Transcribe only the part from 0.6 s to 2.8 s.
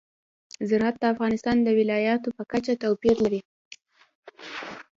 زراعت د افغانستان د ولایاتو په کچه